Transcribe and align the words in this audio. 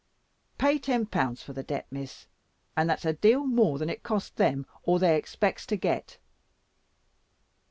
Pay 0.57 0.79
ten 0.79 1.05
pounds 1.05 1.43
for 1.43 1.53
the 1.53 1.61
debt, 1.61 1.85
Miss, 1.91 2.25
and 2.75 2.89
that's 2.89 3.05
a 3.05 3.13
deal 3.13 3.45
more 3.45 3.77
than 3.77 3.87
it 3.87 4.01
cost 4.01 4.37
them 4.37 4.65
or 4.81 4.97
they 4.97 5.15
expects 5.15 5.63
to 5.67 5.75
get. 5.75 6.17